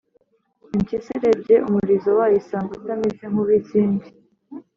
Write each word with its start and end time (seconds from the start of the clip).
impyisi 0.75 1.09
irebye 1.17 1.55
umurizo 1.67 2.09
wayo 2.17 2.35
isanga 2.41 2.71
utameze 2.77 3.23
nk’uw’izindi. 3.31 4.07